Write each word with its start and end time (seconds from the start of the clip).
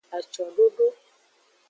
Acododo. 0.17 0.85